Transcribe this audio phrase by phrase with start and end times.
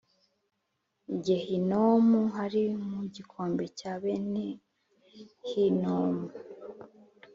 [1.25, 4.45] gehinomu hari mu gikombe cya bene
[5.49, 6.25] hinomu